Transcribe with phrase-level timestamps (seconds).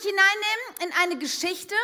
[0.00, 1.74] euch hineinnehmen in eine Geschichte,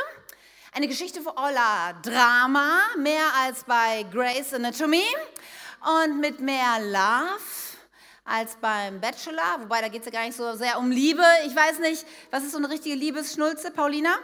[0.72, 5.04] eine Geschichte voller Drama, mehr als bei Grey's Anatomy
[6.04, 7.40] und mit mehr Love
[8.24, 11.22] als beim Bachelor, wobei da geht es ja gar nicht so sehr um Liebe.
[11.46, 14.18] Ich weiß nicht, was ist so eine richtige Liebesschnulze, Paulina?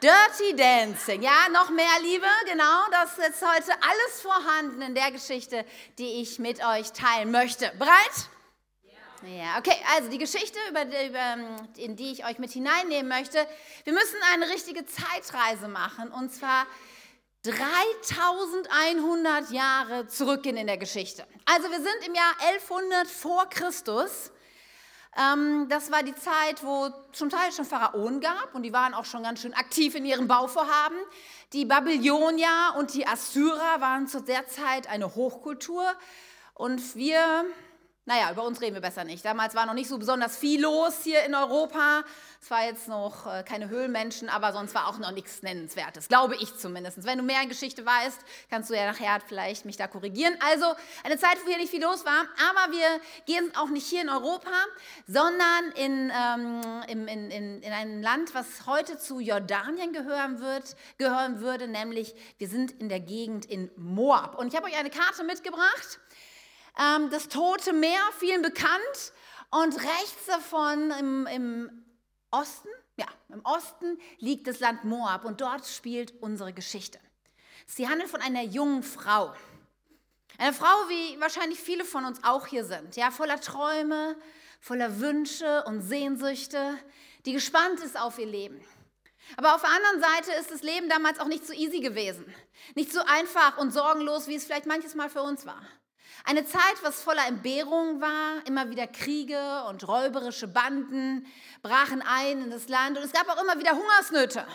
[0.00, 5.64] Dirty Dancing, ja, noch mehr Liebe, genau, das ist heute alles vorhanden in der Geschichte,
[5.98, 7.72] die ich mit euch teilen möchte.
[7.78, 8.28] Bereit?
[9.22, 11.36] Ja, okay, also die Geschichte, über, über,
[11.76, 13.44] in die ich euch mit hineinnehmen möchte.
[13.84, 16.68] Wir müssen eine richtige Zeitreise machen und zwar
[17.42, 21.26] 3100 Jahre zurückgehen in der Geschichte.
[21.46, 24.30] Also wir sind im Jahr 1100 vor Christus.
[25.16, 29.04] Ähm, das war die Zeit, wo zum Teil schon Pharaonen gab und die waren auch
[29.04, 30.98] schon ganz schön aktiv in ihrem Bauvorhaben.
[31.52, 35.84] Die Babylonier und die Assyrer waren zu der Zeit eine Hochkultur
[36.54, 37.46] und wir
[38.08, 39.22] naja, über uns reden wir besser nicht.
[39.22, 42.02] Damals war noch nicht so besonders viel los hier in Europa.
[42.40, 46.34] Es war jetzt noch äh, keine Höhlenmenschen, aber sonst war auch noch nichts Nennenswertes, glaube
[46.36, 47.04] ich zumindest.
[47.04, 50.34] Wenn du mehr in Geschichte weißt, kannst du ja nachher vielleicht mich da korrigieren.
[50.40, 54.00] Also eine Zeit, wo hier nicht viel los war, aber wir gehen auch nicht hier
[54.00, 54.52] in Europa,
[55.06, 61.40] sondern in, ähm, in, in, in ein Land, was heute zu Jordanien gehören, wird, gehören
[61.40, 64.38] würde, nämlich wir sind in der Gegend in Moab.
[64.38, 66.00] Und ich habe euch eine Karte mitgebracht
[66.78, 69.12] ähm, das Tote Meer, vielen bekannt.
[69.50, 71.84] Und rechts davon im, im
[72.30, 76.98] Osten, ja, im Osten liegt das Land Moab und dort spielt unsere Geschichte.
[77.66, 79.34] Sie handelt von einer jungen Frau.
[80.36, 84.16] Eine Frau, wie wahrscheinlich viele von uns auch hier sind, ja, voller Träume,
[84.60, 86.78] voller Wünsche und Sehnsüchte,
[87.24, 88.62] die gespannt ist auf ihr Leben.
[89.36, 92.32] Aber auf der anderen Seite ist das Leben damals auch nicht so easy gewesen.
[92.74, 95.62] Nicht so einfach und sorgenlos, wie es vielleicht manches Mal für uns war.
[96.24, 101.26] Eine Zeit, was voller Entbehrungen war, immer wieder Kriege und räuberische Banden
[101.62, 104.46] brachen ein in das Land und es gab auch immer wieder Hungersnöte.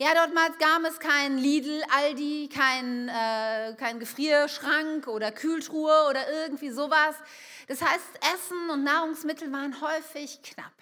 [0.00, 6.70] Ja, dortmals gab es keinen Lidl, Aldi, keinen äh, kein Gefrierschrank oder Kühltruhe oder irgendwie
[6.70, 7.16] sowas.
[7.66, 10.72] Das heißt, Essen und Nahrungsmittel waren häufig knapp.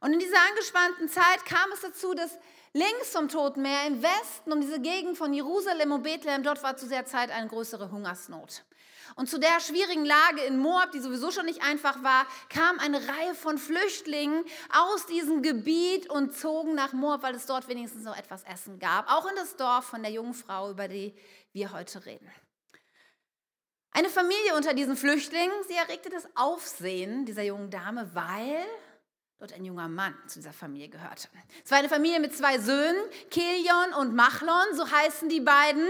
[0.00, 2.38] Und in dieser angespannten Zeit kam es dazu, dass
[2.72, 6.76] links vom Toten Meer im Westen, um diese Gegend von Jerusalem und Bethlehem, dort war
[6.76, 8.62] zu der Zeit eine größere Hungersnot.
[9.18, 12.98] Und zu der schwierigen Lage in Moab, die sowieso schon nicht einfach war, kam eine
[12.98, 18.16] Reihe von Flüchtlingen aus diesem Gebiet und zogen nach Moab, weil es dort wenigstens noch
[18.16, 19.12] etwas Essen gab.
[19.12, 21.16] Auch in das Dorf von der jungen Frau, über die
[21.52, 22.30] wir heute reden.
[23.90, 28.64] Eine Familie unter diesen Flüchtlingen, sie erregte das Aufsehen dieser jungen Dame, weil
[29.38, 31.28] dort ein junger Mann zu dieser Familie gehörte.
[31.64, 33.00] Es war eine Familie mit zwei Söhnen,
[33.30, 35.86] Kelion und Machlon, so heißen die beiden.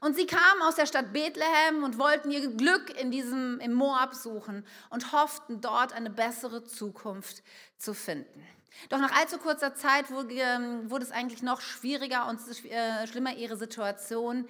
[0.00, 4.14] Und sie kamen aus der Stadt Bethlehem und wollten ihr Glück in diesem, im Moab
[4.14, 7.42] suchen und hofften dort eine bessere Zukunft
[7.76, 8.44] zu finden.
[8.88, 13.56] Doch nach allzu kurzer Zeit wurde, ähm, es eigentlich noch schwieriger und äh, schlimmer ihre
[13.56, 14.48] Situation.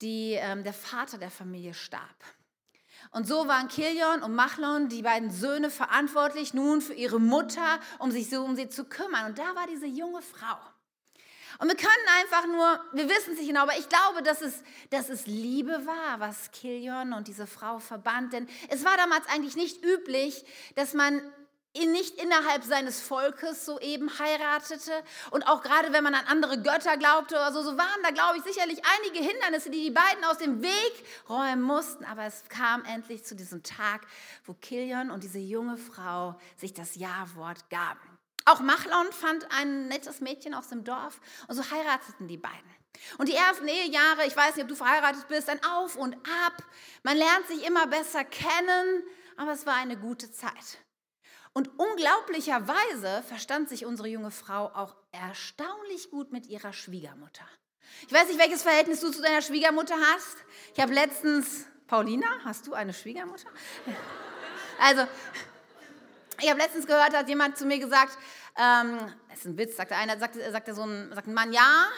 [0.00, 2.16] Die, ähm, der Vater der Familie starb.
[3.10, 8.10] Und so waren Kilion und Machlon, die beiden Söhne, verantwortlich nun für ihre Mutter, um
[8.10, 9.26] sich so um sie zu kümmern.
[9.26, 10.56] Und da war diese junge Frau.
[11.60, 14.62] Und wir können einfach nur, wir wissen es nicht genau, aber ich glaube, dass es,
[14.90, 18.32] dass es Liebe war, was Kilion und diese Frau verband.
[18.32, 20.44] Denn es war damals eigentlich nicht üblich,
[20.76, 21.20] dass man
[21.74, 24.92] nicht innerhalb seines Volkes so eben heiratete.
[25.30, 28.38] Und auch gerade wenn man an andere Götter glaubte oder so, so waren da, glaube
[28.38, 32.04] ich, sicherlich einige Hindernisse, die die beiden aus dem Weg räumen mussten.
[32.04, 34.06] Aber es kam endlich zu diesem Tag,
[34.44, 38.00] wo Kilion und diese junge Frau sich das Ja-Wort gaben.
[38.44, 42.78] Auch Machlon fand ein nettes Mädchen aus dem Dorf und so heirateten die beiden.
[43.18, 46.14] Und die ersten Ehejahre, ich weiß nicht, ob du verheiratet bist, ein Auf und
[46.46, 46.64] Ab.
[47.02, 49.04] Man lernt sich immer besser kennen,
[49.36, 50.78] aber es war eine gute Zeit.
[51.52, 57.44] Und unglaublicherweise verstand sich unsere junge Frau auch erstaunlich gut mit ihrer Schwiegermutter.
[58.06, 60.36] Ich weiß nicht, welches Verhältnis du zu deiner Schwiegermutter hast.
[60.74, 63.48] Ich habe letztens, Paulina, hast du eine Schwiegermutter?
[64.80, 65.08] Also,
[66.40, 68.16] ich habe letztens gehört, hat jemand zu mir gesagt,
[68.56, 71.88] ähm, das ist ein Witz, sagte einer, sagte, sagte so ein, sagte ein Mann, ja,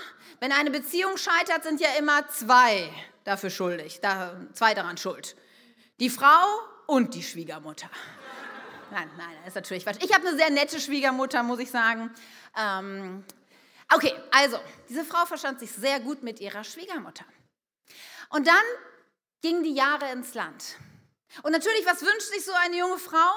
[0.40, 2.90] wenn eine Beziehung scheitert, sind ja immer zwei
[3.24, 5.36] dafür schuldig, da, zwei daran schuld.
[6.00, 6.42] Die Frau
[6.86, 7.90] und die Schwiegermutter.
[8.90, 9.98] Nein, nein, das ist natürlich falsch.
[10.02, 12.10] Ich habe eine sehr nette Schwiegermutter, muss ich sagen.
[12.56, 13.24] Ähm,
[13.92, 14.58] okay, also,
[14.88, 17.24] diese Frau verstand sich sehr gut mit ihrer Schwiegermutter.
[18.30, 18.64] Und dann
[19.42, 20.76] gingen die Jahre ins Land.
[21.42, 23.32] Und natürlich, was wünscht sich so eine junge Frau?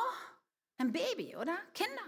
[0.77, 1.55] Ein Baby, oder?
[1.73, 2.01] Kinder.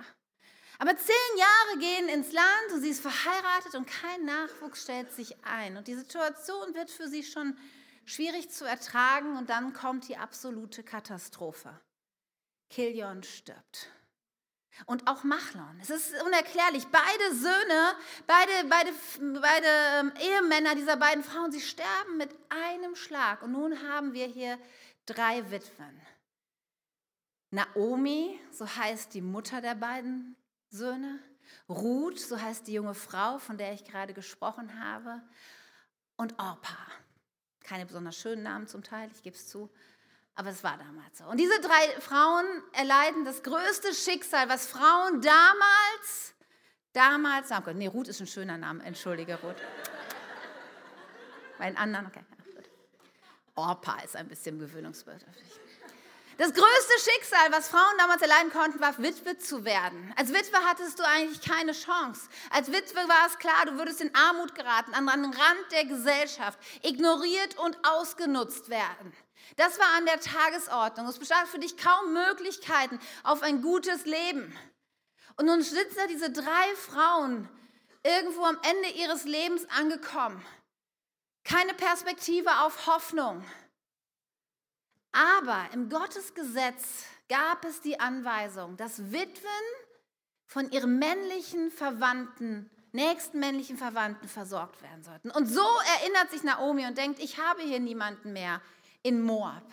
[0.78, 5.36] Aber zehn Jahre gehen ins Land und sie ist verheiratet und kein Nachwuchs stellt sich
[5.46, 5.78] ein.
[5.78, 7.58] Und die Situation wird für sie schon
[8.06, 11.80] schwierig zu ertragen und dann kommt die absolute Katastrophe.
[12.70, 13.90] Kilion stirbt.
[14.88, 15.80] und auch Machlon.
[15.82, 16.86] Es ist unerklärlich.
[16.88, 17.96] Beide Söhne,
[18.28, 18.92] beide, beide,
[19.42, 19.68] beide
[20.00, 23.42] ähm, Ehemänner dieser beiden Frauen, sie sterben mit einem Schlag.
[23.42, 24.60] Und nun haben wir hier
[25.06, 26.02] drei Witwen.
[27.52, 30.36] Naomi, so heißt die Mutter der beiden
[30.70, 31.20] Söhne.
[31.70, 35.22] Ruth, so heißt die junge Frau, von der ich gerade gesprochen habe.
[36.18, 36.78] Und Orpa.
[37.62, 39.70] Keine besonders schönen Namen zum Teil, ich gebe es zu.
[40.36, 41.24] Aber es war damals so.
[41.26, 46.34] Und diese drei Frauen erleiden das größte Schicksal, was Frauen damals,
[46.92, 47.80] damals sagen können.
[47.80, 49.56] Nee, Ruth ist ein schöner Name, entschuldige Ruth.
[51.58, 52.24] Bei den anderen, okay.
[53.56, 55.60] Orpa ist ein bisschen gewöhnungsbedürftig.
[56.38, 60.14] Das größte Schicksal, was Frauen damals erleiden konnten, war Witwe zu werden.
[60.18, 62.28] Als Witwe hattest du eigentlich keine Chance.
[62.50, 66.60] Als Witwe war es klar, du würdest in Armut geraten, an den Rand der Gesellschaft,
[66.84, 69.14] ignoriert und ausgenutzt werden.
[69.58, 71.08] Das war an der Tagesordnung.
[71.08, 74.58] Es bestand für dich kaum Möglichkeiten auf ein gutes Leben.
[75.38, 77.50] Und nun sitzen da diese drei Frauen
[78.04, 80.44] irgendwo am Ende ihres Lebens angekommen.
[81.44, 83.46] Keine Perspektive auf Hoffnung.
[85.12, 89.50] Aber im Gottesgesetz gab es die Anweisung, dass Witwen
[90.46, 95.32] von ihren männlichen Verwandten, nächsten männlichen Verwandten versorgt werden sollten.
[95.32, 95.66] Und so
[96.00, 98.62] erinnert sich Naomi und denkt, ich habe hier niemanden mehr
[99.06, 99.64] in Moab.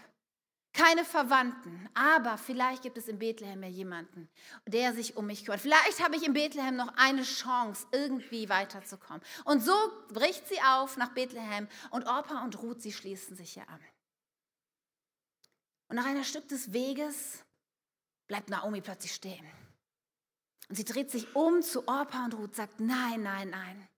[0.75, 4.29] Keine Verwandten, aber vielleicht gibt es in Bethlehem ja jemanden,
[4.67, 5.61] der sich um mich kümmert.
[5.61, 9.23] Vielleicht habe ich in Bethlehem noch eine Chance, irgendwie weiterzukommen.
[9.45, 9.75] Und so
[10.09, 13.81] bricht sie auf nach Bethlehem und Orpa und Ruth, sie schließen sich hier an.
[15.89, 17.45] Und nach einer Stück des Weges
[18.27, 19.47] bleibt Naomi plötzlich stehen.
[20.69, 23.89] Und sie dreht sich um zu Orpa und Ruth, sagt, nein, nein, nein.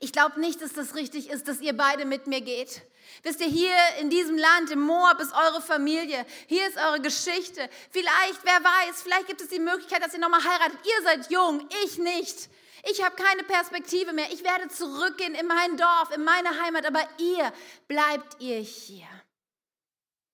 [0.00, 2.82] Ich glaube nicht, dass das richtig ist, dass ihr beide mit mir geht.
[3.22, 6.24] Wisst ihr, hier in diesem Land, im Moab, ist eure Familie.
[6.46, 7.68] Hier ist eure Geschichte.
[7.90, 10.78] Vielleicht, wer weiß, vielleicht gibt es die Möglichkeit, dass ihr nochmal heiratet.
[10.84, 12.50] Ihr seid jung, ich nicht.
[12.84, 14.30] Ich habe keine Perspektive mehr.
[14.32, 17.52] Ich werde zurückgehen in mein Dorf, in meine Heimat, aber ihr
[17.88, 19.06] bleibt ihr hier.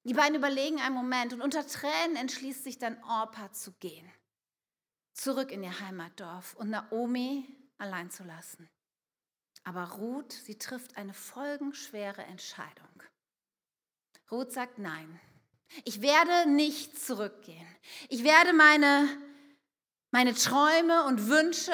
[0.04, 4.10] Die beiden überlegen einen Moment und unter Tränen entschließt sich dann Orpa zu gehen.
[5.14, 7.48] Zurück in ihr Heimatdorf und Naomi
[7.78, 8.68] allein zu lassen.
[9.64, 13.02] Aber Ruth, sie trifft eine folgenschwere Entscheidung.
[14.30, 15.20] Ruth sagt nein.
[15.84, 17.66] Ich werde nicht zurückgehen.
[18.08, 19.08] Ich werde meine,
[20.10, 21.72] meine Träume und Wünsche,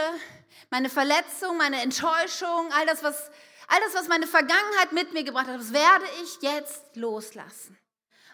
[0.71, 3.31] meine Verletzung, meine Enttäuschung, all das, was,
[3.67, 7.77] all das, was meine Vergangenheit mit mir gebracht hat, das werde ich jetzt loslassen.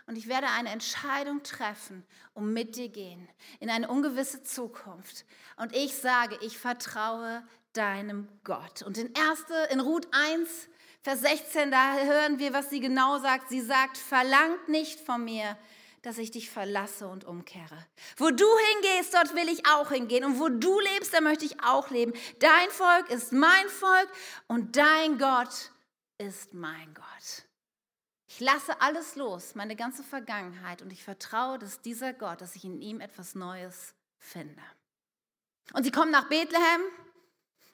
[0.07, 5.25] Und ich werde eine Entscheidung treffen, um mit dir gehen in eine ungewisse Zukunft.
[5.57, 7.43] Und ich sage, ich vertraue
[7.77, 8.83] deinem Gott.
[8.83, 10.69] Und in, erste, in Ruth 1,
[11.03, 13.49] Vers 16, da hören wir, was sie genau sagt.
[13.49, 15.57] Sie sagt, verlangt nicht von mir,
[16.03, 17.87] dass ich dich verlasse und umkehre.
[18.17, 20.25] Wo du hingehst, dort will ich auch hingehen.
[20.25, 22.13] Und wo du lebst, da möchte ich auch leben.
[22.39, 24.09] Dein Volk ist mein Volk
[24.47, 25.71] und dein Gott
[26.19, 27.47] ist mein Gott.
[28.29, 32.65] Ich lasse alles los, meine ganze Vergangenheit, und ich vertraue, dass dieser Gott, dass ich
[32.65, 34.63] in ihm etwas Neues finde.
[35.73, 36.83] Und sie kommen nach Bethlehem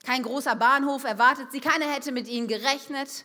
[0.04, 3.24] kein großer Bahnhof erwartet sie, keiner hätte mit ihnen gerechnet.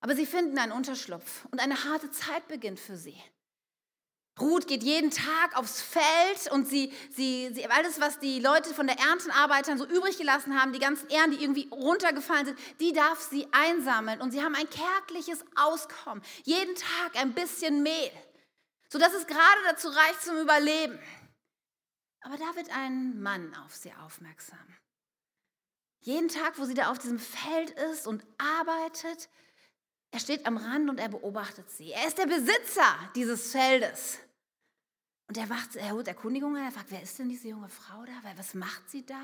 [0.00, 3.16] Aber sie finden einen Unterschlupf und eine harte Zeit beginnt für sie.
[4.40, 8.86] Ruth geht jeden Tag aufs Feld und sie, sie, sie, alles, was die Leute von
[8.86, 13.20] der Erntenarbeitern so übrig gelassen haben, die ganzen Ähren, die irgendwie runtergefallen sind, die darf
[13.20, 14.20] sie einsammeln.
[14.20, 16.24] Und sie haben ein kärgliches Auskommen.
[16.44, 18.10] Jeden Tag ein bisschen Mehl,
[18.88, 20.98] sodass es gerade dazu reicht zum Überleben.
[22.22, 24.58] Aber da wird ein Mann auf sie aufmerksam.
[26.02, 29.28] Jeden Tag, wo sie da auf diesem Feld ist und arbeitet,
[30.10, 31.92] er steht am Rand und er beobachtet sie.
[31.92, 34.18] Er ist der Besitzer dieses Feldes.
[35.28, 38.12] Und er, macht, er holt Erkundigungen, er fragt, wer ist denn diese junge Frau da?
[38.36, 39.14] Was macht sie da?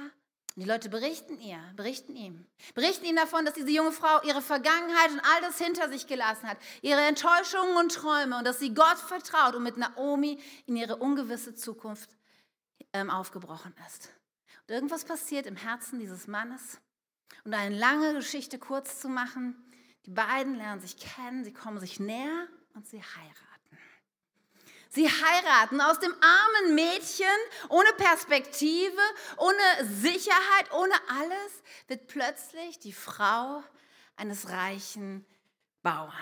[0.58, 2.46] Und die Leute berichten ihr, berichten ihm.
[2.74, 6.48] Berichten ihm davon, dass diese junge Frau ihre Vergangenheit und all das hinter sich gelassen
[6.48, 6.58] hat.
[6.80, 11.54] Ihre Enttäuschungen und Träume und dass sie Gott vertraut und mit Naomi in ihre ungewisse
[11.54, 12.10] Zukunft
[12.92, 14.10] ähm, aufgebrochen ist.
[14.68, 16.78] Irgendwas passiert im Herzen dieses Mannes.
[17.44, 19.56] Und eine lange Geschichte kurz zu machen,
[20.04, 23.78] die beiden lernen sich kennen, sie kommen sich näher und sie heiraten.
[24.90, 27.26] Sie heiraten aus dem armen Mädchen
[27.68, 29.00] ohne Perspektive,
[29.38, 33.62] ohne Sicherheit, ohne alles, wird plötzlich die Frau
[34.16, 35.26] eines reichen
[35.82, 36.12] Bauern.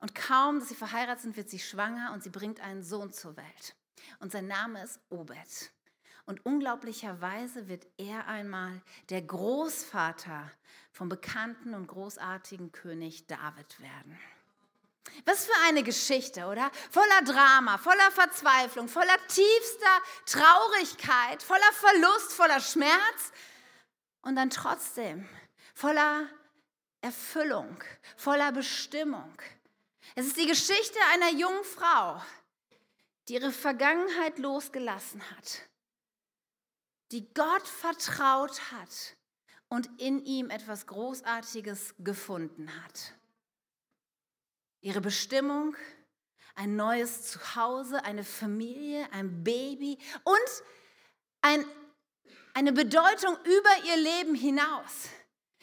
[0.00, 3.36] Und kaum, dass sie verheiratet sind, wird sie schwanger und sie bringt einen Sohn zur
[3.36, 3.76] Welt.
[4.20, 5.70] Und sein Name ist Obed.
[6.28, 10.52] Und unglaublicherweise wird er einmal der Großvater
[10.92, 14.20] vom bekannten und großartigen König David werden.
[15.24, 16.70] Was für eine Geschichte, oder?
[16.90, 23.32] Voller Drama, voller Verzweiflung, voller tiefster Traurigkeit, voller Verlust, voller Schmerz
[24.20, 25.26] und dann trotzdem
[25.74, 26.28] voller
[27.00, 27.82] Erfüllung,
[28.18, 29.32] voller Bestimmung.
[30.14, 32.20] Es ist die Geschichte einer jungen Frau,
[33.28, 35.67] die ihre Vergangenheit losgelassen hat,
[37.12, 39.16] die Gott vertraut hat
[39.68, 43.14] und in ihm etwas Großartiges gefunden hat.
[44.80, 45.76] Ihre Bestimmung,
[46.54, 50.62] ein neues Zuhause, eine Familie, ein Baby und
[51.40, 51.64] ein,
[52.54, 55.08] eine Bedeutung über ihr Leben hinaus.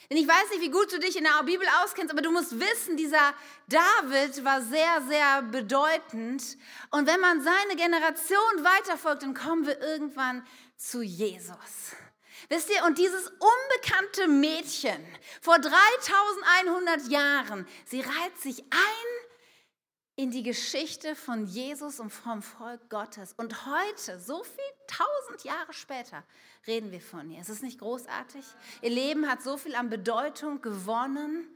[0.10, 2.60] Denn ich weiß nicht, wie gut du dich in der Bibel auskennst, aber du musst
[2.60, 3.34] wissen, dieser
[3.68, 6.44] David war sehr, sehr bedeutend.
[6.92, 10.46] Und wenn man seine Generation weiterfolgt, dann kommen wir irgendwann
[10.78, 11.96] zu Jesus.
[12.50, 15.04] Wisst ihr, und dieses unbekannte Mädchen
[15.42, 19.26] vor 3100 Jahren, sie reiht sich ein
[20.18, 23.34] in die Geschichte von Jesus und vom Volk Gottes.
[23.34, 26.24] Und heute, so viel tausend Jahre später,
[26.68, 27.42] reden wir von ihr.
[27.42, 28.46] Ist es nicht großartig?
[28.82, 31.50] Ihr Leben hat so viel an Bedeutung gewonnen.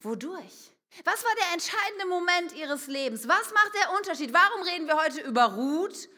[0.00, 0.72] Wodurch?
[1.04, 3.28] Was war der entscheidende Moment ihres Lebens?
[3.28, 4.32] Was macht der Unterschied?
[4.32, 6.08] Warum reden wir heute über Ruth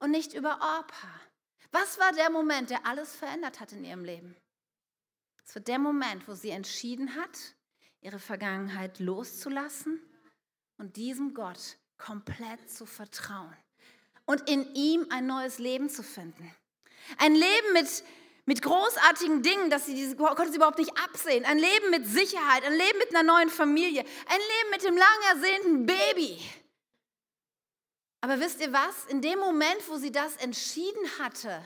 [0.00, 1.17] und nicht über Orpa?
[1.70, 4.36] Was war der Moment, der alles verändert hat in ihrem Leben?
[5.44, 7.54] Es war der Moment, wo sie entschieden hat,
[8.00, 10.00] ihre Vergangenheit loszulassen
[10.78, 13.56] und diesem Gott komplett zu vertrauen
[14.24, 16.54] und in ihm ein neues Leben zu finden.
[17.18, 18.04] Ein Leben mit,
[18.44, 21.44] mit großartigen Dingen, dass sie diese, konnte sie überhaupt nicht absehen.
[21.44, 25.34] Ein Leben mit Sicherheit, ein Leben mit einer neuen Familie, ein Leben mit dem lang
[25.34, 26.38] ersehnten Baby.
[28.20, 29.04] Aber wisst ihr was?
[29.06, 31.64] In dem Moment, wo sie das entschieden hatte,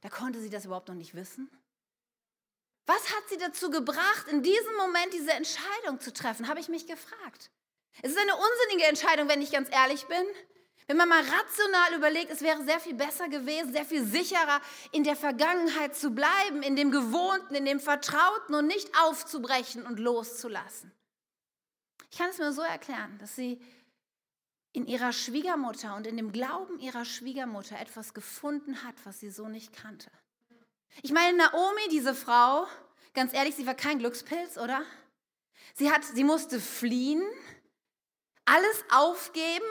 [0.00, 1.50] da konnte sie das überhaupt noch nicht wissen.
[2.86, 6.86] Was hat sie dazu gebracht, in diesem Moment diese Entscheidung zu treffen, habe ich mich
[6.86, 7.50] gefragt.
[8.02, 10.24] Es ist eine unsinnige Entscheidung, wenn ich ganz ehrlich bin.
[10.88, 15.04] Wenn man mal rational überlegt, es wäre sehr viel besser gewesen, sehr viel sicherer, in
[15.04, 20.92] der Vergangenheit zu bleiben, in dem Gewohnten, in dem Vertrauten und nicht aufzubrechen und loszulassen.
[22.10, 23.62] Ich kann es mir so erklären, dass sie
[24.72, 29.48] in ihrer Schwiegermutter und in dem Glauben ihrer Schwiegermutter etwas gefunden hat, was sie so
[29.48, 30.10] nicht kannte.
[31.02, 32.66] Ich meine, Naomi, diese Frau,
[33.14, 34.82] ganz ehrlich, sie war kein Glückspilz, oder?
[35.74, 37.22] Sie, hat, sie musste fliehen,
[38.44, 39.64] alles aufgeben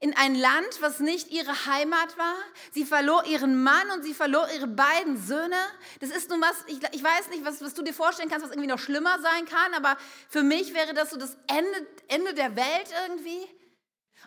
[0.00, 2.34] in ein Land, was nicht ihre Heimat war.
[2.72, 5.56] Sie verlor ihren Mann und sie verlor ihre beiden Söhne.
[6.00, 8.52] Das ist nun was, ich, ich weiß nicht, was, was, du dir vorstellen kannst, was
[8.52, 9.96] irgendwie noch schlimmer sein kann, aber
[10.28, 13.48] für mich wäre das so das Ende, Ende der Welt irgendwie.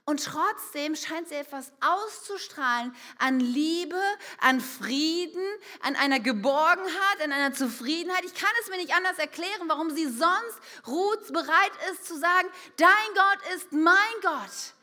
[0.09, 3.99] Und trotzdem scheint sie etwas auszustrahlen an Liebe,
[4.39, 5.45] an Frieden,
[5.81, 8.23] an einer Geborgenheit, an einer Zufriedenheit.
[8.23, 12.47] Ich kann es mir nicht anders erklären, warum sie sonst Ruth bereit ist zu sagen,
[12.77, 14.75] dein Gott ist mein Gott.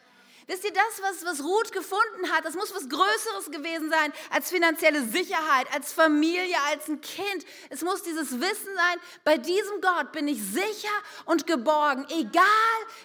[0.47, 4.50] Wisst ihr, das, was, was Ruth gefunden hat, das muss was Größeres gewesen sein als
[4.50, 7.47] finanzielle Sicherheit, als Familie, als ein Kind.
[7.71, 10.93] Es muss dieses Wissen sein, bei diesem Gott bin ich sicher
[11.25, 12.43] und geborgen, egal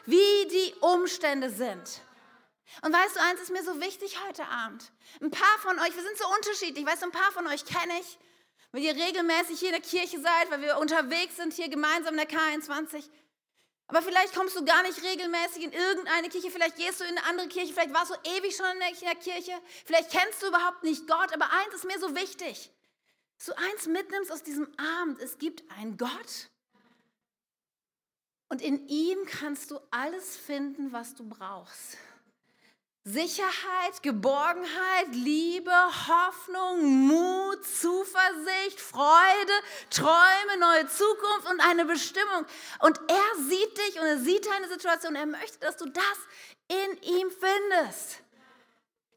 [0.06, 2.02] wie die Umstände sind.
[2.82, 4.92] Und weißt du, eins ist mir so wichtig heute Abend.
[5.22, 8.00] Ein paar von euch, wir sind so unterschiedlich, weißt du, ein paar von euch kenne
[8.00, 8.18] ich,
[8.72, 12.28] weil ihr regelmäßig hier in der Kirche seid, weil wir unterwegs sind hier gemeinsam in
[12.28, 13.10] der K21.
[13.88, 17.26] Aber vielleicht kommst du gar nicht regelmäßig in irgendeine Kirche, vielleicht gehst du in eine
[17.26, 21.08] andere Kirche, vielleicht warst du ewig schon in der Kirche, vielleicht kennst du überhaupt nicht
[21.08, 22.72] Gott, aber eins ist mir so wichtig,
[23.38, 26.50] dass du eins mitnimmst aus diesem Abend, es gibt einen Gott
[28.50, 31.98] und in ihm kannst du alles finden, was du brauchst.
[33.06, 35.72] Sicherheit, Geborgenheit, Liebe,
[36.08, 39.54] Hoffnung, Mut, Zuversicht, Freude,
[39.90, 42.46] Träume, neue Zukunft und eine Bestimmung.
[42.80, 45.16] Und er sieht dich und er sieht deine Situation.
[45.16, 46.18] Er möchte, dass du das
[46.68, 48.22] in ihm findest.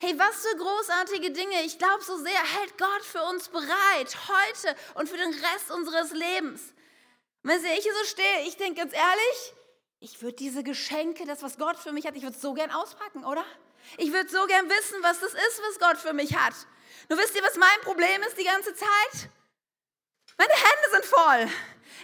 [0.00, 1.62] Hey, was für großartige Dinge.
[1.64, 6.12] Ich glaube, so sehr hält Gott für uns bereit, heute und für den Rest unseres
[6.12, 6.72] Lebens.
[7.42, 9.54] Wenn ich hier so stehe, ich denke ganz ehrlich,
[10.00, 12.70] ich würde diese Geschenke, das, was Gott für mich hat, ich würde es so gern
[12.70, 13.44] auspacken, oder?
[13.98, 16.54] Ich würde so gern wissen, was das ist, was Gott für mich hat.
[17.08, 19.30] Nur wisst ihr, was mein Problem ist die ganze Zeit?
[20.38, 21.48] Meine Hände sind voll.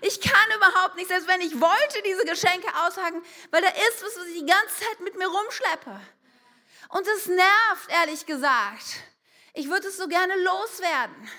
[0.02, 4.16] Ich kann überhaupt nicht, selbst wenn ich wollte, diese Geschenke aushaken, weil da ist was,
[4.16, 6.00] was ich die ganze Zeit mit mir rumschleppe.
[6.90, 9.02] Und das nervt, ehrlich gesagt.
[9.54, 11.30] Ich würde es so gerne loswerden.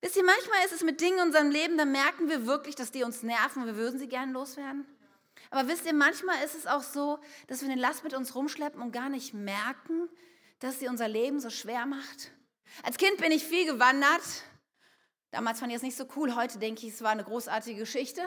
[0.00, 2.90] Wisst ihr, manchmal ist es mit Dingen in unserem Leben, da merken wir wirklich, dass
[2.90, 4.86] die uns nerven und wir würden sie gerne loswerden.
[5.52, 8.80] Aber wisst ihr, manchmal ist es auch so, dass wir den Last mit uns rumschleppen
[8.80, 10.08] und gar nicht merken,
[10.60, 12.32] dass sie unser Leben so schwer macht.
[12.82, 14.22] Als Kind bin ich viel gewandert.
[15.30, 16.34] Damals fand ich es nicht so cool.
[16.36, 18.22] Heute denke ich, es war eine großartige Geschichte.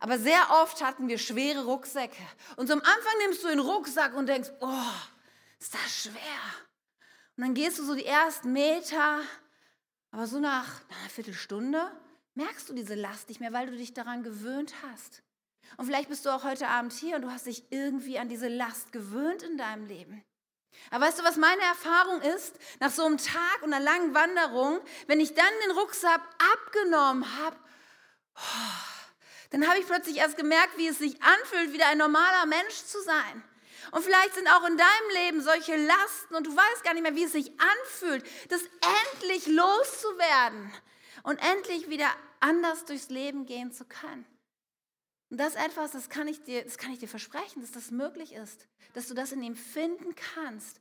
[0.00, 2.22] Aber sehr oft hatten wir schwere Rucksäcke.
[2.56, 4.92] Und am Anfang nimmst du den Rucksack und denkst, oh,
[5.60, 6.40] ist das schwer.
[7.36, 9.20] Und dann gehst du so die ersten Meter,
[10.12, 11.92] aber so nach einer Viertelstunde
[12.32, 15.23] merkst du diese Last nicht mehr, weil du dich daran gewöhnt hast.
[15.76, 18.48] Und vielleicht bist du auch heute Abend hier und du hast dich irgendwie an diese
[18.48, 20.24] Last gewöhnt in deinem Leben.
[20.90, 22.58] Aber weißt du, was meine Erfahrung ist?
[22.80, 26.20] Nach so einem Tag und einer langen Wanderung, wenn ich dann den Rucksack
[26.54, 27.56] abgenommen habe,
[28.36, 28.94] oh,
[29.50, 33.00] dann habe ich plötzlich erst gemerkt, wie es sich anfühlt, wieder ein normaler Mensch zu
[33.02, 33.44] sein.
[33.92, 37.14] Und vielleicht sind auch in deinem Leben solche Lasten und du weißt gar nicht mehr,
[37.14, 38.62] wie es sich anfühlt, das
[39.12, 40.72] endlich loszuwerden
[41.22, 42.08] und endlich wieder
[42.40, 44.26] anders durchs Leben gehen zu können.
[45.34, 47.90] Und das ist etwas, das kann ich dir, das kann ich dir versprechen, dass das
[47.90, 50.80] möglich ist, dass du das in ihm finden kannst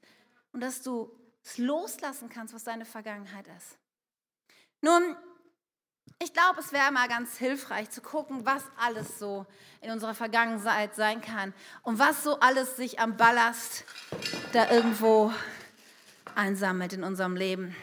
[0.51, 1.11] und dass du
[1.43, 3.79] es loslassen kannst, was deine Vergangenheit ist.
[4.79, 5.15] Nun,
[6.19, 9.47] ich glaube, es wäre mal ganz hilfreich zu gucken, was alles so
[9.81, 13.85] in unserer Vergangenheit sein kann und was so alles sich am Ballast
[14.51, 15.33] da irgendwo
[16.35, 17.75] einsammelt in unserem Leben.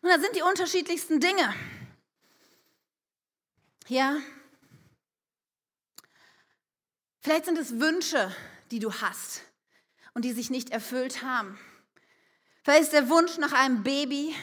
[0.00, 1.52] Nun, da sind die unterschiedlichsten Dinge.
[3.88, 4.16] Ja,
[7.20, 8.34] vielleicht sind es Wünsche,
[8.70, 9.42] die du hast
[10.14, 11.58] und die sich nicht erfüllt haben.
[12.62, 14.34] Vielleicht ist der Wunsch nach einem Baby,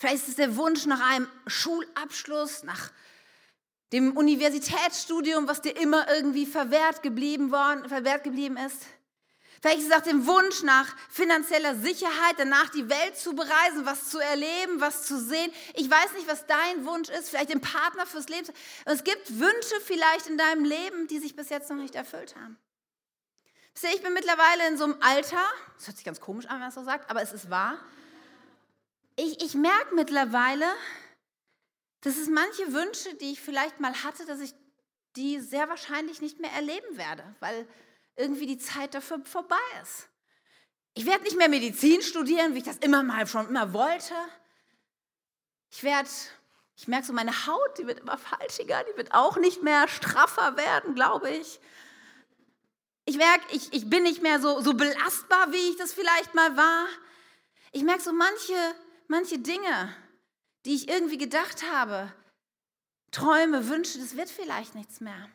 [0.00, 2.90] Vielleicht ist es der Wunsch nach einem Schulabschluss, nach
[3.92, 8.86] dem Universitätsstudium, was dir immer irgendwie verwehrt geblieben, worden, verwehrt geblieben ist.
[9.60, 14.08] Vielleicht ist es auch der Wunsch nach finanzieller Sicherheit, danach die Welt zu bereisen, was
[14.08, 15.52] zu erleben, was zu sehen.
[15.74, 18.48] Ich weiß nicht, was dein Wunsch ist, vielleicht den Partner fürs Leben.
[18.86, 22.58] Es gibt Wünsche vielleicht in deinem Leben, die sich bis jetzt noch nicht erfüllt haben.
[23.82, 25.42] Ich bin mittlerweile in so einem Alter,
[25.76, 27.78] das hört sich ganz komisch an, wenn man es so sagt, aber es ist wahr,
[29.16, 30.66] ich, ich merke mittlerweile,
[32.00, 34.54] dass es manche Wünsche, die ich vielleicht mal hatte, dass ich
[35.16, 37.66] die sehr wahrscheinlich nicht mehr erleben werde, weil
[38.16, 40.08] irgendwie die Zeit dafür vorbei ist.
[40.94, 44.14] Ich werde nicht mehr Medizin studieren, wie ich das immer mal schon immer wollte.
[45.70, 46.08] Ich werde,
[46.76, 50.56] ich merke so, meine Haut, die wird immer falschiger, die wird auch nicht mehr straffer
[50.56, 51.60] werden, glaube ich.
[53.04, 56.56] Ich merke, ich, ich bin nicht mehr so, so belastbar, wie ich das vielleicht mal
[56.56, 56.86] war.
[57.72, 58.54] Ich merke so, manche
[59.10, 59.94] manche Dinge,
[60.64, 62.12] die ich irgendwie gedacht habe,
[63.10, 65.28] Träume, Wünsche, das wird vielleicht nichts mehr.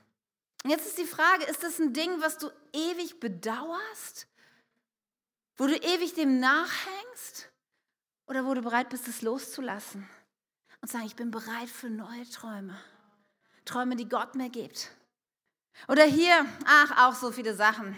[0.65, 4.25] Und jetzt ist die Frage, ist das ein Ding, was du ewig bedauerst?
[5.57, 7.51] Wo du ewig dem nachhängst?
[8.25, 10.09] Oder wo du bereit bist, es loszulassen?
[10.81, 12.75] Und sagen, ich bin bereit für neue Träume.
[13.65, 14.89] Träume, die Gott mir gibt.
[15.87, 17.95] Oder hier, ach, auch so viele Sachen.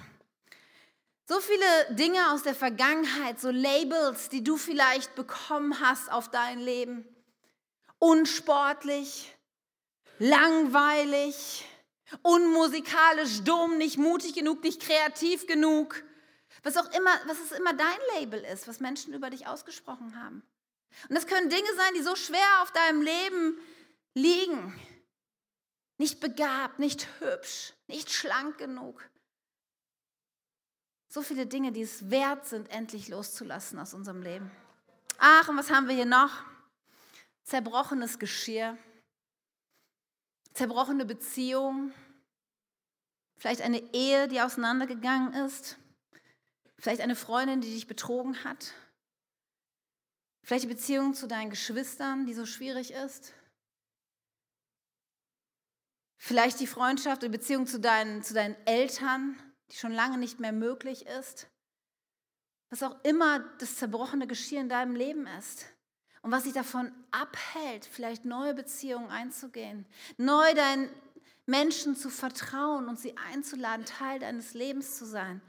[1.26, 6.60] So viele Dinge aus der Vergangenheit, so Labels, die du vielleicht bekommen hast auf dein
[6.60, 7.08] Leben.
[8.00, 9.34] Unsportlich,
[10.20, 11.66] langweilig,
[12.22, 16.04] unmusikalisch, dumm, nicht mutig genug, nicht kreativ genug.
[16.64, 20.44] Was auch immer, was es immer dein Label ist, was Menschen über dich ausgesprochen haben.
[21.10, 23.60] Und das können Dinge sein, die so schwer auf deinem Leben
[24.14, 24.80] liegen.
[25.98, 29.04] Nicht begabt, nicht hübsch, nicht schlank genug.
[31.10, 34.52] So viele Dinge, die es wert sind, endlich loszulassen aus unserem Leben.
[35.18, 36.32] Ach, und was haben wir hier noch?
[37.44, 38.78] Zerbrochenes Geschirr,
[40.58, 41.94] zerbrochene Beziehungen,
[43.38, 45.78] vielleicht eine Ehe, die auseinandergegangen ist,
[46.80, 48.74] vielleicht eine Freundin, die dich betrogen hat,
[50.42, 53.34] vielleicht die Beziehung zu deinen Geschwistern, die so schwierig ist,
[56.18, 59.38] vielleicht die Freundschaft oder Beziehung zu deinen, zu deinen Eltern,
[59.70, 61.48] die schon lange nicht mehr möglich ist.
[62.72, 65.68] Was auch immer das zerbrochene Geschirr in deinem Leben ist.
[66.22, 69.86] Und was dich davon abhält, vielleicht neue Beziehungen einzugehen,
[70.18, 70.90] neu deinen
[71.46, 75.42] Menschen zu vertrauen und sie einzuladen, Teil deines Lebens zu sein.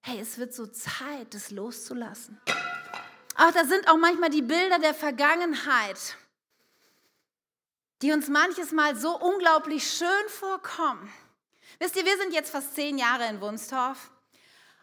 [0.00, 2.40] Hey, es wird so Zeit, das loszulassen.
[3.34, 6.16] Ach, da sind auch manchmal die Bilder der Vergangenheit,
[8.02, 11.12] die uns manches Mal so unglaublich schön vorkommen.
[11.78, 14.10] Wisst ihr, wir sind jetzt fast zehn Jahre in Wunstorf.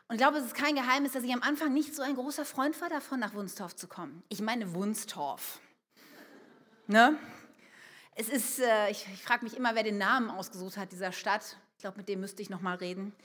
[0.08, 2.46] Und ich glaube, es ist kein Geheimnis, dass ich am Anfang nicht so ein großer
[2.46, 4.24] Freund war davon, nach Wunstorf zu kommen.
[4.30, 5.60] Ich meine Wunstorf.
[6.88, 7.18] Ne?
[8.14, 11.58] Es ist, äh, ich, ich frage mich immer, wer den Namen ausgesucht hat dieser Stadt.
[11.76, 13.16] Ich glaube, mit dem müsste ich noch mal reden.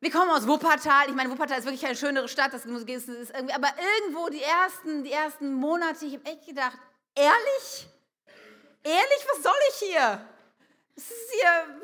[0.00, 1.08] Wir kommen aus Wuppertal.
[1.08, 2.52] Ich meine, Wuppertal ist wirklich eine schönere Stadt.
[2.54, 3.68] Das ist irgendwie, aber
[4.00, 6.78] irgendwo die ersten, die ersten Monate, ich habe echt gedacht,
[7.16, 7.88] ehrlich?
[8.84, 10.24] Ehrlich, was soll ich hier?
[10.94, 11.80] Es ist hier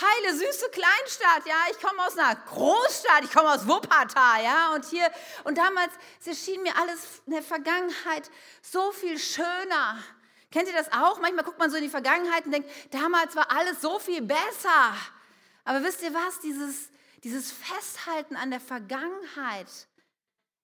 [0.00, 1.56] heile, süße Kleinstadt, ja.
[1.70, 4.74] Ich komme aus einer Großstadt, ich komme aus Wuppertal, ja.
[4.74, 5.10] Und hier,
[5.44, 8.30] und damals, es erschien mir alles in der Vergangenheit
[8.62, 10.02] so viel schöner,
[10.52, 11.18] Kennt ihr das auch?
[11.18, 14.94] Manchmal guckt man so in die Vergangenheit und denkt, damals war alles so viel besser.
[15.64, 16.40] Aber wisst ihr was?
[16.40, 16.90] Dieses,
[17.24, 19.68] dieses Festhalten an der Vergangenheit,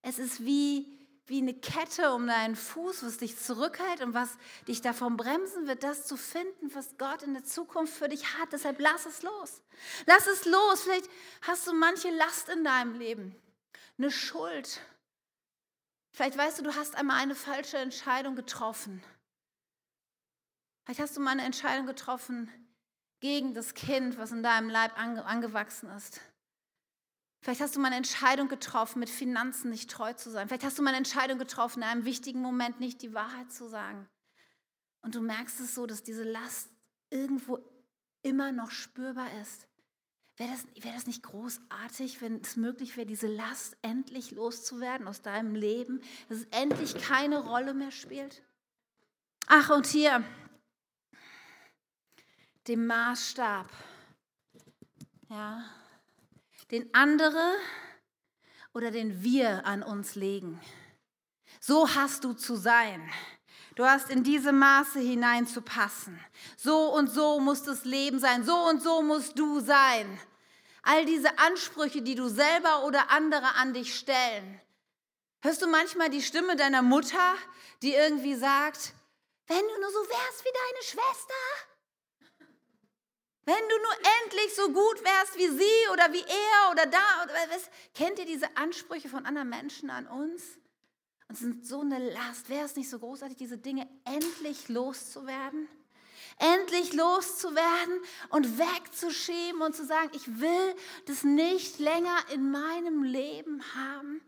[0.03, 0.98] es ist wie,
[1.29, 4.37] wie eine Kette um deinen Fuß, was dich zurückhält und was
[4.67, 8.51] dich davon bremsen wird, das zu finden, was Gott in der Zukunft für dich hat.
[8.51, 9.61] Deshalb lass es los.
[10.07, 10.81] Lass es los.
[10.81, 11.09] Vielleicht
[11.41, 13.35] hast du manche Last in deinem Leben,
[13.97, 14.81] eine Schuld.
[16.11, 19.03] Vielleicht weißt du, du hast einmal eine falsche Entscheidung getroffen.
[20.83, 22.51] Vielleicht hast du mal eine Entscheidung getroffen
[23.19, 26.21] gegen das Kind, was in deinem Leib ange angewachsen ist.
[27.41, 30.47] Vielleicht hast du mal eine Entscheidung getroffen, mit Finanzen nicht treu zu sein.
[30.47, 33.67] Vielleicht hast du mal eine Entscheidung getroffen, in einem wichtigen Moment nicht die Wahrheit zu
[33.69, 34.09] sagen.
[35.01, 36.69] Und du merkst es so, dass diese Last
[37.09, 37.59] irgendwo
[38.21, 39.67] immer noch spürbar ist.
[40.35, 45.21] Wäre das, wär das nicht großartig, wenn es möglich wäre, diese Last endlich loszuwerden aus
[45.21, 48.41] deinem Leben, dass es endlich keine Rolle mehr spielt?
[49.47, 50.23] Ach, und hier,
[52.67, 53.69] dem Maßstab.
[55.29, 55.65] Ja,
[56.71, 57.55] den andere
[58.73, 60.61] oder den wir an uns legen.
[61.59, 63.11] So hast du zu sein.
[63.75, 66.19] Du hast in diese Maße hineinzupassen.
[66.57, 68.43] So und so muss das Leben sein.
[68.43, 70.19] So und so musst du sein.
[70.83, 74.61] All diese Ansprüche, die du selber oder andere an dich stellen.
[75.41, 77.35] Hörst du manchmal die Stimme deiner Mutter,
[77.81, 78.93] die irgendwie sagt,
[79.47, 81.68] wenn du nur so wärst wie deine Schwester,
[83.45, 87.23] wenn du nur endlich so gut wärst wie sie oder wie er oder da.
[87.23, 90.43] Oder was, kennt ihr diese Ansprüche von anderen Menschen an uns?
[91.27, 92.49] Und sind so eine Last.
[92.49, 95.67] Wäre es nicht so großartig, diese Dinge endlich loszuwerden?
[96.37, 100.75] Endlich loszuwerden und wegzuschieben und zu sagen, ich will
[101.05, 104.21] das nicht länger in meinem Leben haben.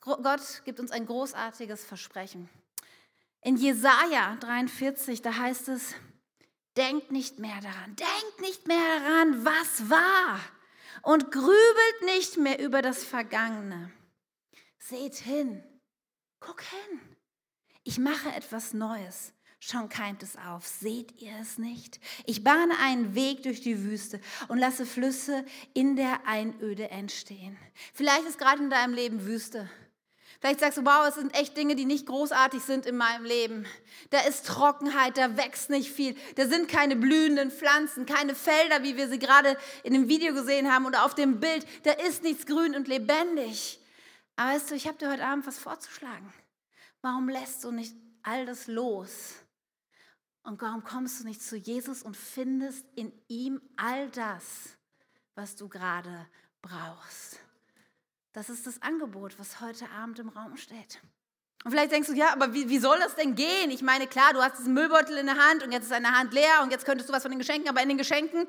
[0.00, 2.48] Gott gibt uns ein großartiges Versprechen.
[3.42, 5.94] In Jesaja 43, da heißt es,
[6.76, 10.40] denkt nicht mehr daran, denkt nicht mehr daran, was war
[11.02, 13.92] und grübelt nicht mehr über das Vergangene.
[14.78, 15.62] Seht hin,
[16.40, 17.00] guck hin,
[17.84, 19.32] ich mache etwas Neues.
[19.60, 20.66] Schon keimt es auf.
[20.66, 21.98] Seht ihr es nicht?
[22.26, 27.58] Ich bahne einen Weg durch die Wüste und lasse Flüsse in der Einöde entstehen.
[27.92, 29.68] Vielleicht ist gerade in deinem Leben Wüste.
[30.40, 33.66] Vielleicht sagst du, wow, es sind echt Dinge, die nicht großartig sind in meinem Leben.
[34.10, 36.16] Da ist Trockenheit, da wächst nicht viel.
[36.36, 40.72] Da sind keine blühenden Pflanzen, keine Felder, wie wir sie gerade in dem Video gesehen
[40.72, 41.66] haben oder auf dem Bild.
[41.82, 43.80] Da ist nichts grün und lebendig.
[44.36, 46.32] Aber weißt du, ich habe dir heute Abend was vorzuschlagen.
[47.02, 49.34] Warum lässt du nicht all das los?
[50.44, 54.76] Und warum kommst du nicht zu Jesus und findest in ihm all das,
[55.34, 56.28] was du gerade
[56.62, 57.40] brauchst?
[58.32, 61.00] Das ist das Angebot, was heute Abend im Raum steht.
[61.64, 63.70] Und vielleicht denkst du, ja, aber wie, wie soll das denn gehen?
[63.70, 66.32] Ich meine, klar, du hast diesen Müllbeutel in der Hand und jetzt ist deine Hand
[66.32, 68.46] leer und jetzt könntest du was von den Geschenken, aber in den Geschenken,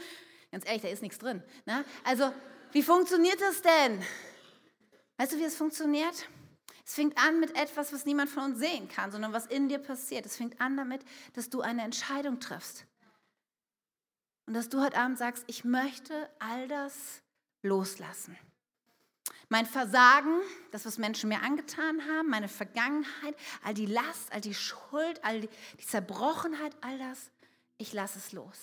[0.52, 1.42] ganz ehrlich, da ist nichts drin.
[1.66, 1.84] Ne?
[2.04, 2.32] Also,
[2.72, 4.04] wie funktioniert das denn?
[5.18, 6.28] Weißt du, wie es funktioniert?
[6.86, 9.80] Es fängt an mit etwas, was niemand von uns sehen kann, sondern was in dir
[9.80, 10.26] passiert.
[10.26, 11.02] Es fängt an damit,
[11.34, 12.86] dass du eine Entscheidung triffst.
[14.48, 17.22] Und dass du heute Abend sagst, ich möchte all das
[17.62, 18.38] loslassen.
[19.50, 24.54] Mein Versagen, das, was Menschen mir angetan haben, meine Vergangenheit, all die Last, all die
[24.54, 27.32] Schuld, all die, die Zerbrochenheit, all das,
[27.78, 28.58] ich lasse es los.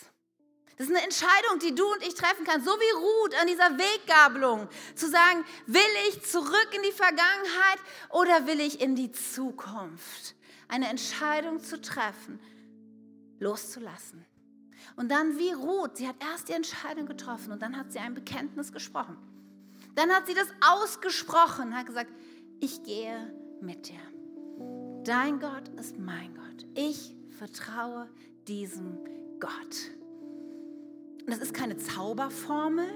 [0.77, 3.79] Das ist eine Entscheidung, die du und ich treffen kann, so wie Ruth an dieser
[3.79, 7.79] Weggabelung, zu sagen, will ich zurück in die Vergangenheit
[8.11, 10.37] oder will ich in die Zukunft?
[10.69, 12.39] Eine Entscheidung zu treffen,
[13.39, 14.27] loszulassen.
[14.97, 18.15] Und dann wie Ruth, sie hat erst die Entscheidung getroffen und dann hat sie ein
[18.15, 19.17] Bekenntnis gesprochen.
[19.97, 22.13] Dann hat sie das ausgesprochen, hat gesagt,
[22.61, 24.01] ich gehe mit dir.
[25.05, 26.67] Dein Gott ist mein Gott.
[26.75, 28.09] Ich vertraue
[28.47, 28.99] diesem
[29.41, 29.91] Gott.
[31.21, 32.89] Und das ist keine Zauberformel.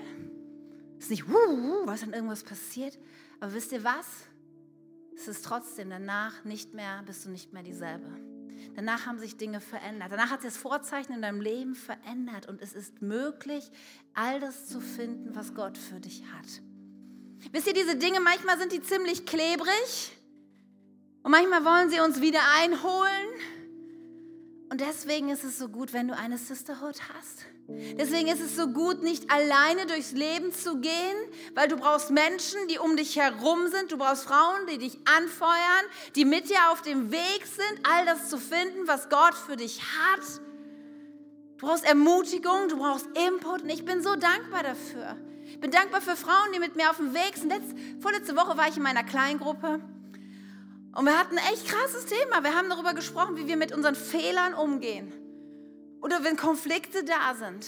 [0.98, 2.98] Es ist nicht, wuh, was dann irgendwas passiert.
[3.40, 4.06] Aber wisst ihr was?
[5.16, 8.10] Es ist trotzdem danach nicht mehr, bist du nicht mehr dieselbe.
[8.76, 10.12] Danach haben sich Dinge verändert.
[10.12, 13.70] Danach hat sich das Vorzeichen in deinem Leben verändert und es ist möglich,
[14.12, 16.62] all das zu finden, was Gott für dich hat.
[17.52, 20.12] Wisst ihr, diese Dinge, manchmal sind die ziemlich klebrig
[21.22, 23.28] und manchmal wollen sie uns wieder einholen.
[24.70, 27.44] Und deswegen ist es so gut, wenn du eine Sisterhood hast.
[27.68, 31.16] Deswegen ist es so gut, nicht alleine durchs Leben zu gehen,
[31.54, 33.92] weil du brauchst Menschen, die um dich herum sind.
[33.92, 35.84] Du brauchst Frauen, die dich anfeuern,
[36.16, 39.80] die mit dir auf dem Weg sind, all das zu finden, was Gott für dich
[39.80, 40.40] hat.
[41.58, 45.16] Du brauchst Ermutigung, du brauchst Input und ich bin so dankbar dafür.
[45.50, 47.50] Ich bin dankbar für Frauen, die mit mir auf dem Weg sind.
[47.50, 49.80] Letz, vorletzte Woche war ich in meiner Kleingruppe
[50.94, 52.42] Und wir hatten ein echt krasses Thema.
[52.42, 55.12] Wir haben darüber gesprochen, wie wir mit unseren Fehlern umgehen.
[56.00, 57.66] Oder wenn Konflikte da sind.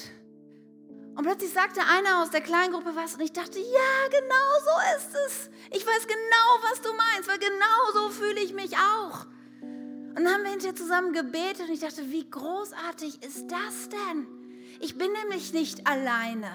[1.14, 4.96] Und plötzlich sagte einer aus der kleinen Gruppe was und ich dachte, ja, genau so
[4.96, 5.50] ist es.
[5.70, 9.26] Ich weiß genau, was du meinst, weil genau so fühle ich mich auch.
[9.60, 14.26] Und dann haben wir hinterher zusammen gebetet und ich dachte, wie großartig ist das denn?
[14.80, 16.50] Ich bin nämlich nicht alleine.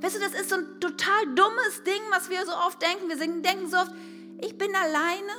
[0.00, 3.08] Weißt du, das ist so ein total dummes Ding, was wir so oft denken.
[3.08, 3.92] Wir denken so oft,
[4.40, 5.32] ich bin alleine.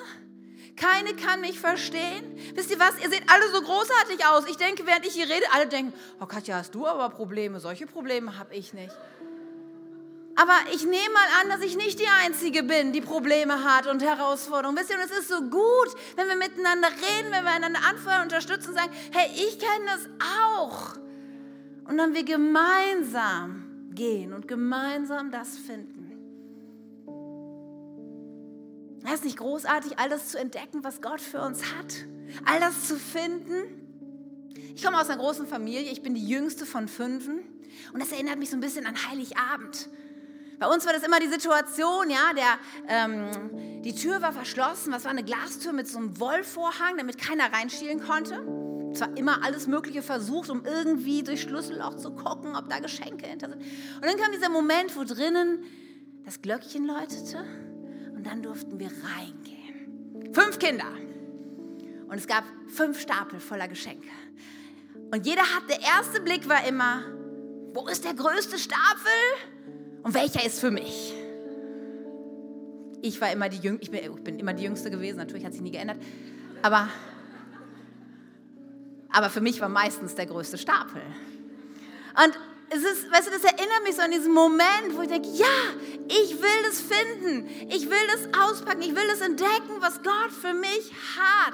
[0.76, 2.36] Keine kann mich verstehen.
[2.56, 2.98] Wisst ihr was?
[3.04, 4.46] Ihr seht alle so großartig aus.
[4.50, 7.60] Ich denke, während ich hier rede, alle denken, oh Katja, hast du aber Probleme.
[7.60, 8.96] Solche Probleme habe ich nicht.
[10.36, 14.02] Aber ich nehme mal an, dass ich nicht die Einzige bin, die Probleme hat und
[14.02, 14.78] Herausforderungen.
[14.80, 18.24] Wisst ihr, und es ist so gut, wenn wir miteinander reden, wenn wir einander anfeuern,
[18.24, 20.10] unterstützen und sagen, hey, ich kenne das
[20.50, 20.96] auch.
[21.88, 23.63] Und dann wir gemeinsam
[23.96, 26.12] gehen und gemeinsam das finden.
[29.06, 32.06] Es ist nicht großartig, all das zu entdecken, was Gott für uns hat.
[32.46, 33.82] All das zu finden.
[34.76, 37.40] Ich komme aus einer großen Familie, ich bin die jüngste von fünfen.
[37.92, 39.90] Und das erinnert mich so ein bisschen an Heiligabend.
[40.60, 45.04] Bei uns war das immer die Situation, ja, der, ähm, die Tür war verschlossen, was
[45.04, 48.42] war eine Glastür mit so einem Wollvorhang, damit keiner reinschielen konnte.
[48.94, 53.26] Es war immer alles Mögliche versucht, um irgendwie durch Schlüsselloch zu gucken, ob da Geschenke
[53.26, 53.62] hinter sind.
[53.62, 55.64] Und dann kam dieser Moment, wo drinnen
[56.26, 57.44] das Glöckchen läutete
[58.16, 60.34] und dann durften wir reingehen.
[60.34, 60.92] Fünf Kinder.
[62.08, 64.10] Und es gab fünf Stapel voller Geschenke.
[65.12, 67.04] Und jeder hat, der erste Blick war immer,
[67.74, 69.12] wo ist der größte Stapel
[70.04, 71.14] und welcher ist für mich?
[73.02, 75.72] Ich war immer die Jüngste, ich bin immer die Jüngste gewesen, natürlich hat sich nie
[75.72, 75.98] geändert.
[76.62, 76.88] Aber,
[79.14, 81.02] aber für mich war meistens der größte Stapel.
[82.24, 82.38] Und
[82.70, 85.46] es ist, weißt du, das erinnert mich so an diesen Moment, wo ich denke, ja,
[86.08, 90.54] ich will das finden, ich will das auspacken, ich will das entdecken, was Gott für
[90.54, 91.54] mich hat.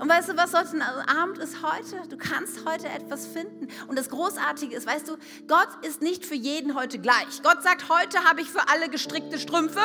[0.00, 2.08] Und weißt du, was heute Abend ist heute?
[2.08, 3.68] Du kannst heute etwas finden.
[3.86, 7.42] Und das Großartige ist, weißt du, Gott ist nicht für jeden heute gleich.
[7.42, 9.82] Gott sagt, heute habe ich für alle gestrickte Strümpfe.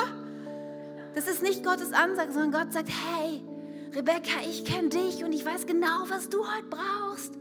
[1.15, 3.44] Das ist nicht Gottes Ansage, sondern Gott sagt, hey,
[3.95, 7.34] Rebecca, ich kenne dich und ich weiß genau, was du heute brauchst.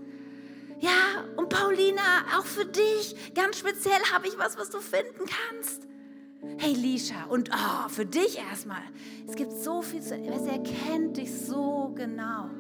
[0.79, 2.03] Ja, und Paulina,
[2.39, 5.89] auch für dich, ganz speziell habe ich was, was du finden kannst.
[6.59, 8.83] Hey Lisha, und oh, für dich erstmal.
[9.27, 12.51] Es gibt so viel zu, er kennt dich so genau.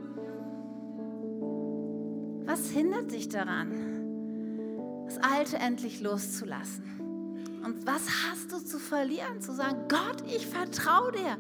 [2.46, 7.62] Was hindert dich daran, das Alte endlich loszulassen?
[7.64, 9.40] Und was hast du zu verlieren?
[9.40, 11.38] Zu sagen, Gott, ich vertraue dir.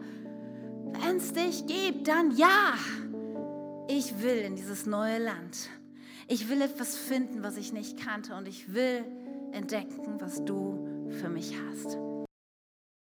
[1.00, 2.74] Wenn es dich gibt, dann ja.
[3.88, 5.68] Ich will in dieses neue Land.
[6.26, 9.04] Ich will etwas finden, was ich nicht kannte und ich will
[9.52, 11.98] entdecken, was du für mich hast.